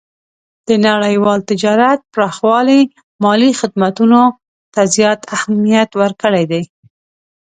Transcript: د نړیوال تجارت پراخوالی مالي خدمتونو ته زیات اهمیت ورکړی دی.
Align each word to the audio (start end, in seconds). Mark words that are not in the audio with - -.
د 0.67 0.69
نړیوال 0.87 1.39
تجارت 1.51 1.99
پراخوالی 2.13 2.81
مالي 3.23 3.51
خدمتونو 3.61 4.21
ته 4.73 4.81
زیات 4.95 5.21
اهمیت 5.35 5.89
ورکړی 6.01 6.43
دی. 6.51 6.63